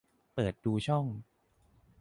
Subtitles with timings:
[0.33, 1.05] เปิดดูช่อง